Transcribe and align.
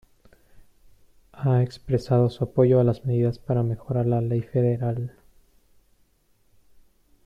Ha 1.33 1.61
expresado 1.61 2.27
su 2.31 2.43
apoyo 2.43 2.79
a 2.79 2.83
las 2.83 3.05
medidas 3.05 3.37
para 3.37 3.61
mejorar 3.61 4.07
la 4.07 4.19
ley 4.19 4.41
federal. 4.41 5.15